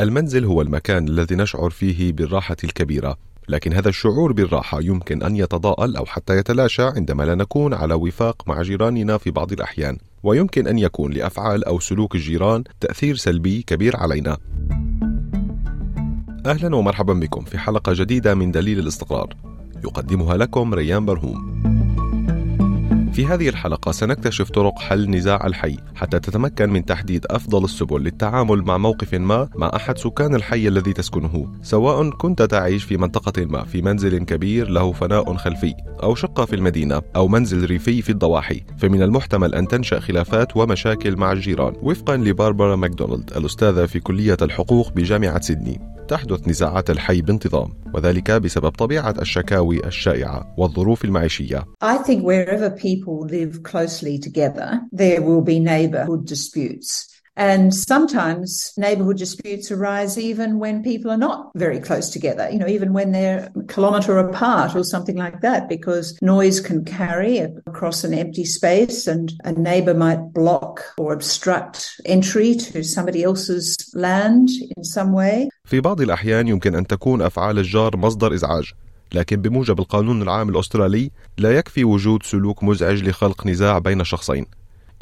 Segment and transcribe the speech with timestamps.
[0.00, 3.16] المنزل هو المكان الذي نشعر فيه بالراحة الكبيرة
[3.48, 8.48] لكن هذا الشعور بالراحة يمكن أن يتضاءل أو حتى يتلاشى عندما لا نكون على وفاق
[8.48, 13.96] مع جيراننا في بعض الأحيان ويمكن أن يكون لأفعال أو سلوك الجيران تأثير سلبي كبير
[13.96, 14.36] علينا.
[16.46, 19.34] أهلا ومرحبا بكم في حلقة جديدة من دليل الاستقرار
[19.84, 21.57] يقدمها لكم ريان برهوم.
[23.12, 28.62] في هذه الحلقة سنكتشف طرق حل نزاع الحي حتى تتمكن من تحديد أفضل السبل للتعامل
[28.62, 33.64] مع موقف ما مع أحد سكان الحي الذي تسكنه سواء كنت تعيش في منطقة ما
[33.64, 38.60] في منزل كبير له فناء خلفي أو شقة في المدينة أو منزل ريفي في الضواحي.
[38.78, 41.72] فمن المحتمل أن تنشأ خلافات ومشاكل مع الجيران.
[41.82, 45.97] وفقا لباربرا ماكدونالد الأستاذة في كلية الحقوق بجامعة سيدني.
[46.08, 53.26] تحدث نزاعات الحي بانتظام وذلك بسبب طبيعة الشكاوي الشائعة والظروف المعيشية I think wherever people
[53.26, 57.17] live closely together, there will be neighbourhood disputes.
[57.38, 62.66] And sometimes neighbourhood disputes arise even when people are not very close together, you know,
[62.66, 68.02] even when they're a kilometre apart or something like that, because noise can carry across
[68.02, 74.48] an empty space and a neighbour might block or obstruct entry to somebody else's land
[74.76, 75.48] in some way.
[75.64, 78.72] في بعض الأحيان يمكن أن تكون أفعال الجار مصدر إزعاج
[79.14, 84.46] لكن بموجب القانون العام الأسترالي لا يكفي وجود سلوك مزعج لخلق نزاع بين شخصين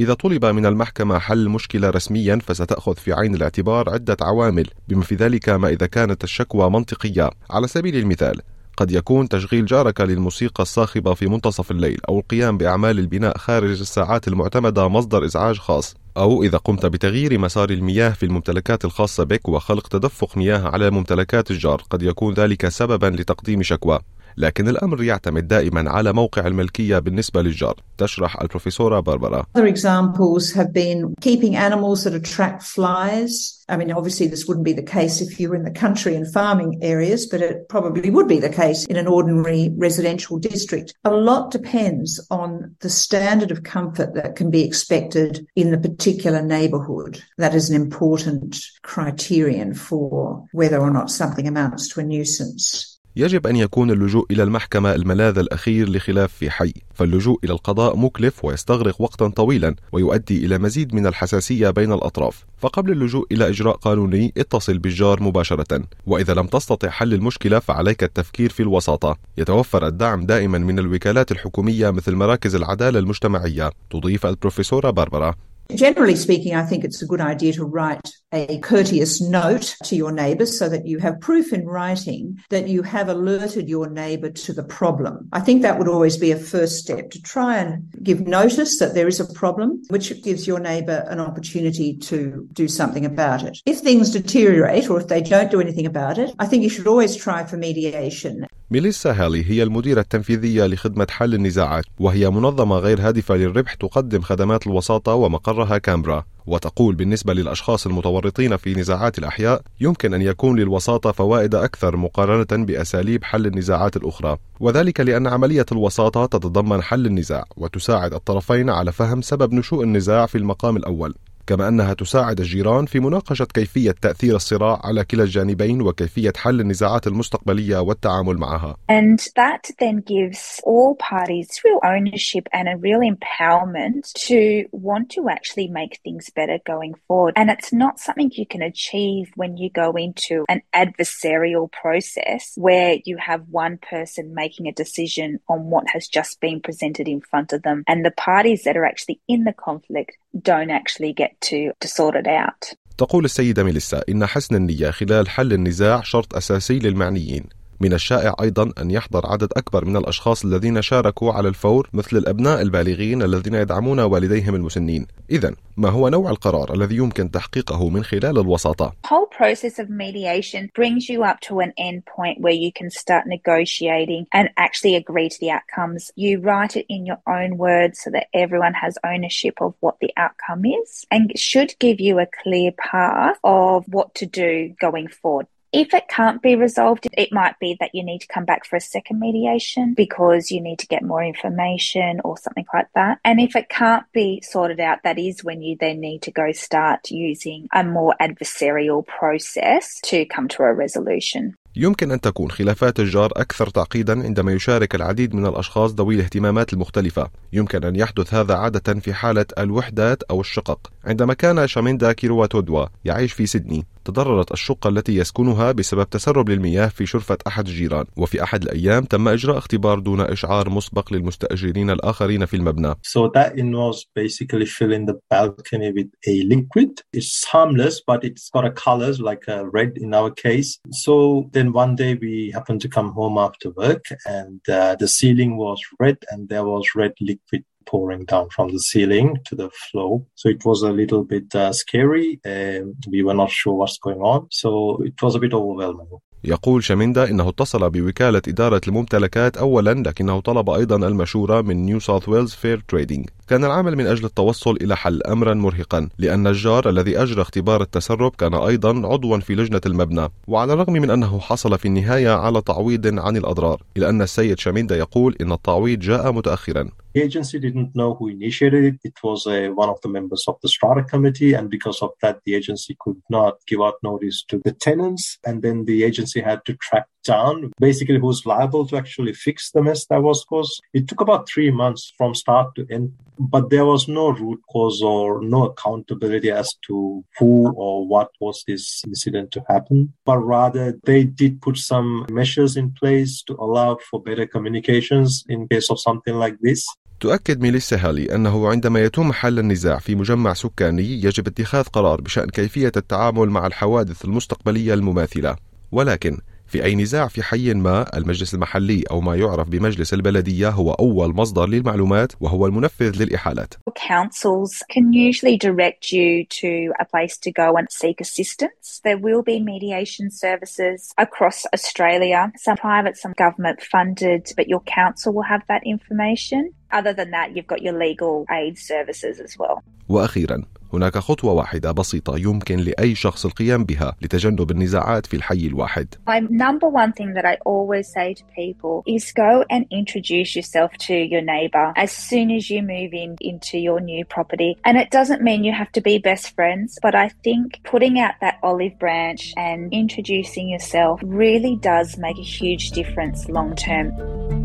[0.00, 5.14] إذا طلب من المحكمة حل المشكلة رسميا فستأخذ في عين الاعتبار عدة عوامل بما في
[5.14, 7.30] ذلك ما إذا كانت الشكوى منطقية.
[7.50, 8.40] على سبيل المثال
[8.76, 14.28] قد يكون تشغيل جارك للموسيقى الصاخبة في منتصف الليل أو القيام بأعمال البناء خارج الساعات
[14.28, 15.94] المعتمدة مصدر إزعاج خاص.
[16.16, 21.50] أو إذا قمت بتغيير مسار المياه في الممتلكات الخاصة بك وخلق تدفق مياه على ممتلكات
[21.50, 23.98] الجار قد يكون ذلك سببا لتقديم شكوى.
[24.38, 30.72] لكن الأمر يعتمد دائما على موقع الملكية بالنسبة للجار تشرح البروفيسورة باربرا Other examples have
[30.72, 33.64] been keeping animals that attract flies.
[33.68, 36.32] I mean, obviously, this wouldn't be the case if you were in the country and
[36.32, 40.94] farming areas, but it probably would be the case in an ordinary residential district.
[41.04, 46.42] A lot depends on the standard of comfort that can be expected in the particular
[46.42, 47.22] neighbourhood.
[47.38, 52.95] That is an important criterion for whether or not something amounts to a nuisance.
[53.16, 58.44] يجب أن يكون اللجوء إلى المحكمة الملاذ الأخير لخلاف في حي، فاللجوء إلى القضاء مكلف
[58.44, 64.32] ويستغرق وقتا طويلا ويؤدي إلى مزيد من الحساسية بين الأطراف، فقبل اللجوء إلى إجراء قانوني
[64.36, 70.58] اتصل بالجار مباشرة، وإذا لم تستطع حل المشكلة فعليك التفكير في الوساطة، يتوفر الدعم دائما
[70.58, 75.34] من الوكالات الحكومية مثل مراكز العدالة المجتمعية، تضيف البروفيسورة باربرا.
[75.74, 80.12] Generally speaking, I think it's a good idea to write a courteous note to your
[80.12, 84.52] neighbours so that you have proof in writing that you have alerted your neighbour to
[84.52, 85.28] the problem.
[85.32, 88.94] I think that would always be a first step to try and give notice that
[88.94, 93.58] there is a problem, which gives your neighbour an opportunity to do something about it.
[93.66, 96.86] If things deteriorate or if they don't do anything about it, I think you should
[96.86, 98.46] always try for mediation.
[98.70, 104.66] ميليسا هالي هي المديرة التنفيذية لخدمة حل النزاعات وهي منظمة غير هادفة للربح تقدم خدمات
[104.66, 106.24] الوساطة ومقرها كامبرا.
[106.46, 113.24] وتقول بالنسبة للأشخاص المتورطين في نزاعات الأحياء يمكن أن يكون للوساطة فوائد أكثر مقارنة بأساليب
[113.24, 114.36] حل النزاعات الأخرى.
[114.60, 120.38] وذلك لأن عملية الوساطة تتضمن حل النزاع وتساعد الطرفين على فهم سبب نشوء النزاع في
[120.38, 121.14] المقام الأول.
[121.46, 127.06] كما أنها تساعد الجيران في مناقشة كيفية تأثير الصراع على كلا الجانبين وكيفية حل النزاعات
[127.06, 128.76] المستقبلية والتعامل معها.
[128.88, 135.28] And that then gives all parties real ownership and a real empowerment to want to
[135.28, 137.34] actually make things better going forward.
[137.36, 142.98] And it's not something you can achieve when you go into an adversarial process where
[143.04, 147.52] you have one person making a decision on what has just been presented in front
[147.52, 151.72] of them and the parties that are actually in the conflict don't actually get to,
[151.80, 152.76] to sort it out.
[152.98, 157.44] تقول السيدة ميليسا إن حسن النية خلال حل النزاع شرط أساسي للمعنيين
[157.80, 162.62] من الشائع أيضا أن يحضر عدد أكبر من الأشخاص الذين شاركوا على الفور مثل الأبناء
[162.62, 168.38] البالغين الذين يدعمون والديهم المسنين إذا ما هو نوع القرار الذي يمكن تحقيقه من خلال
[168.38, 172.90] الوساطة؟ whole process of mediation brings you up to an end point where you can
[172.90, 176.10] start negotiating and actually agree to the outcomes.
[176.16, 180.12] You write it in your own words so that everyone has ownership of what the
[180.16, 185.46] outcome is and should give you a clear path of what to do going forward.
[185.84, 188.76] If it can't be resolved, it might be that you need to come back for
[188.76, 193.18] a second mediation because you need to get more information or something like that.
[193.26, 196.50] And if it can't be sorted out, that is when you then need to go
[196.52, 201.54] start using a more adversarial process to come to a resolution.
[201.76, 207.30] يمكن أن تكون خلافات الجار أكثر تعقيدا عندما يشارك العديد من الأشخاص ذوي الاهتمامات المختلفة
[207.52, 212.86] يمكن أن يحدث هذا عادة في حالة الوحدات أو الشقق عندما كان شاميندا كيروا تودوا
[213.04, 218.42] يعيش في سيدني تضررت الشقة التي يسكنها بسبب تسرب للمياه في شرفة أحد الجيران وفي
[218.42, 224.06] أحد الأيام تم إجراء اختبار دون إشعار مسبق للمستأجرين الآخرين في المبنى So that involves
[224.14, 226.90] basically filling the balcony with a liquid.
[227.12, 230.78] It's harmless, but it's got a colors like a red in our case.
[230.90, 235.56] So then one day we happened to come home after work and uh, the ceiling
[235.56, 240.12] was red and there was red liquid pouring down from the ceiling to the floor.
[240.34, 242.40] So it was a little bit uh, scary.
[242.44, 244.40] and we were not sure what's going on.
[244.50, 246.20] So it was a bit overwhelming.
[246.44, 252.28] يقول شاميندا إنه اتصل بوكالة إدارة الممتلكات أولا لكنه طلب أيضا المشورة من نيو ساوث
[252.28, 257.22] ويلز Fair Trading كان العمل من أجل التوصل إلى حل أمرا مرهقا لأن الجار الذي
[257.22, 261.88] أجرى اختبار التسرب كان أيضا عضوا في لجنة المبنى وعلى الرغم من أنه حصل في
[261.88, 267.22] النهاية على تعويض عن الأضرار إلا أن السيد شاميندا يقول إن التعويض جاء متأخرا The
[267.22, 269.00] agency didn't know who initiated it.
[269.02, 272.40] It was uh, one of the members of the strata committee, and because of that,
[272.44, 275.38] the agency could not give out notice to the tenants.
[275.46, 279.82] And then the agency had to track down basically who's liable to actually fix the
[279.82, 280.82] mess that was caused.
[280.92, 285.00] It took about three months from start to end, but there was no root cause
[285.00, 290.12] or no accountability as to who or what was this incident to happen.
[290.26, 295.66] But rather, they did put some measures in place to allow for better communications in
[295.66, 296.86] case of something like this.
[297.20, 302.48] تؤكد ميليسا هالي أنه عندما يتم حل النزاع في مجمع سكاني يجب اتخاذ قرار بشأن
[302.48, 305.56] كيفية التعامل مع الحوادث المستقبلية المماثلة.
[305.92, 310.92] ولكن في أي نزاع في حي ما المجلس المحلي أو ما يعرف بمجلس البلدية هو
[310.92, 317.50] أول مصدر للمعلومات وهو المنفذ للإحالات Councils can usually direct you to a place to
[317.62, 319.00] go and seek assistance.
[319.08, 325.30] There will be mediation services across Australia, some private, some government funded, but your council
[325.36, 326.62] will have that information.
[326.98, 329.82] Other than that, you've got your legal aid services as well.
[330.08, 330.62] وأخيرا
[330.93, 336.07] هناك خطوة واحدة بسيطة يمكن لأي شخص القيام بها لتجنب النزاعات في الحي الواحد.
[336.29, 340.91] My number one thing that I always say to people is go and introduce yourself
[341.07, 344.71] to your neighbour as soon as you move in into your new property.
[344.85, 348.35] And it doesn't mean you have to be best friends, but I think putting out
[348.41, 354.64] that olive branch and introducing yourself really does make a huge difference long term.